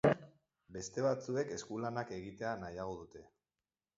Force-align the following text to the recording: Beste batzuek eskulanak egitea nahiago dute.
Beste 0.77 1.03
batzuek 1.07 1.51
eskulanak 1.57 2.13
egitea 2.17 2.55
nahiago 2.63 2.97
dute. 3.03 3.23